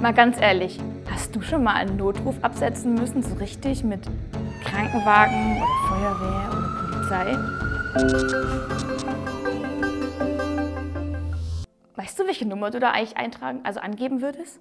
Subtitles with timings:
[0.00, 0.80] Mal ganz ehrlich,
[1.10, 4.00] hast du schon mal einen Notruf absetzen müssen, so richtig mit
[4.64, 7.36] Krankenwagen oder Feuerwehr oder Polizei?
[11.96, 14.58] Weißt du, welche Nummer du da eigentlich eintragen, also angeben würdest?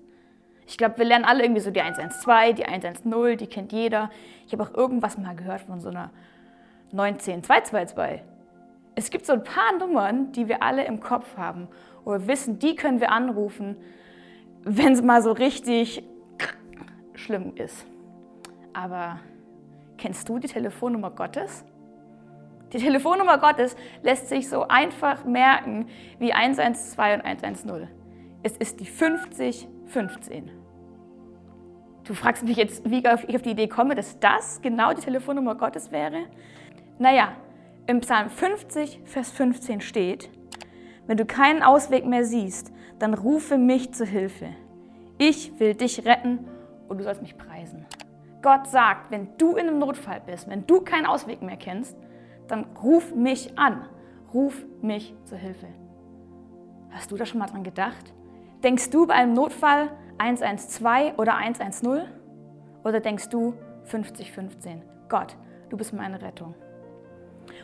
[0.67, 4.09] Ich glaube, wir lernen alle irgendwie so die 112, die 110, die kennt jeder.
[4.45, 6.11] Ich habe auch irgendwas mal gehört von so einer
[6.91, 8.23] 19222.
[8.95, 11.69] Es gibt so ein paar Nummern, die wir alle im Kopf haben
[12.03, 13.77] oder wissen, die können wir anrufen,
[14.63, 16.03] wenn es mal so richtig
[17.13, 17.85] schlimm ist.
[18.73, 19.19] Aber
[19.97, 21.65] kennst du die Telefonnummer Gottes?
[22.71, 25.87] Die Telefonnummer Gottes lässt sich so einfach merken
[26.19, 27.87] wie 112 und 110.
[28.43, 30.51] Es ist die 5015.
[32.03, 35.55] Du fragst mich jetzt, wie ich auf die Idee komme, dass das genau die Telefonnummer
[35.55, 36.25] Gottes wäre?
[36.97, 37.33] Naja,
[37.87, 40.29] im Psalm 50, Vers 15 steht,
[41.09, 44.49] wenn du keinen Ausweg mehr siehst, dann rufe mich zu Hilfe.
[45.17, 46.45] Ich will dich retten
[46.87, 47.87] und du sollst mich preisen.
[48.43, 51.97] Gott sagt, wenn du in einem Notfall bist, wenn du keinen Ausweg mehr kennst,
[52.47, 53.87] dann ruf mich an.
[54.35, 55.65] Ruf mich zur Hilfe.
[56.91, 58.13] Hast du da schon mal dran gedacht?
[58.63, 62.03] Denkst du bei einem Notfall 112 oder 110?
[62.83, 64.83] Oder denkst du 5015?
[65.09, 65.35] Gott,
[65.69, 66.53] du bist meine Rettung.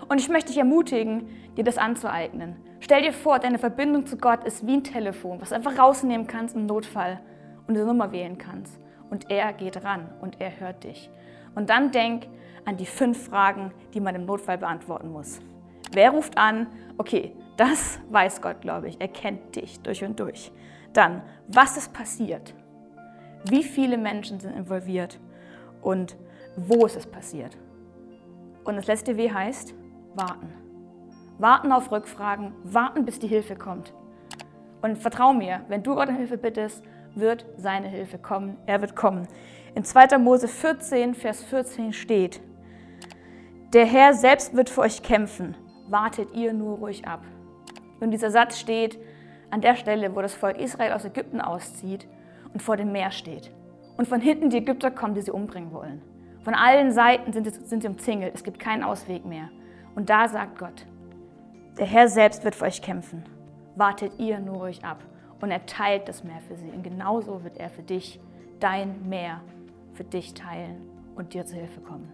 [0.07, 2.57] Und ich möchte dich ermutigen, dir das anzueignen.
[2.79, 6.27] Stell dir vor, deine Verbindung zu Gott ist wie ein Telefon, was du einfach rausnehmen
[6.27, 7.19] kannst im Notfall
[7.67, 8.79] und eine Nummer wählen kannst.
[9.09, 11.09] Und er geht ran und er hört dich.
[11.55, 12.27] Und dann denk
[12.65, 15.39] an die fünf Fragen, die man im Notfall beantworten muss.
[15.91, 16.67] Wer ruft an?
[16.97, 18.99] Okay, das weiß Gott, glaube ich.
[18.99, 20.51] Er kennt dich durch und durch.
[20.93, 22.53] Dann, was ist passiert?
[23.49, 25.19] Wie viele Menschen sind involviert?
[25.81, 26.17] Und
[26.55, 27.57] wo ist es passiert?
[28.63, 29.75] Und das letzte W heißt
[30.15, 30.53] warten.
[31.37, 33.93] Warten auf Rückfragen, warten, bis die Hilfe kommt.
[34.81, 36.83] Und vertrau mir, wenn du Gott um Hilfe bittest,
[37.15, 38.57] wird seine Hilfe kommen.
[38.65, 39.27] Er wird kommen.
[39.73, 40.17] In 2.
[40.17, 42.41] Mose 14, Vers 14 steht,
[43.73, 45.55] der Herr selbst wird für euch kämpfen,
[45.89, 47.23] wartet ihr nur ruhig ab.
[47.99, 48.97] Und dieser Satz steht
[49.49, 52.07] an der Stelle, wo das Volk Israel aus Ägypten auszieht
[52.53, 53.51] und vor dem Meer steht.
[53.97, 56.01] Und von hinten die Ägypter kommen, die sie umbringen wollen.
[56.43, 59.49] Von allen Seiten sind sie, sind sie umzingelt, es gibt keinen Ausweg mehr.
[59.95, 60.85] Und da sagt Gott,
[61.77, 63.23] der Herr selbst wird für euch kämpfen,
[63.75, 65.03] wartet ihr nur ruhig ab.
[65.41, 66.69] Und er teilt das Meer für sie.
[66.69, 68.19] Und genauso wird er für dich
[68.59, 69.41] dein Meer
[69.93, 70.81] für dich teilen
[71.15, 72.11] und dir zur Hilfe kommen.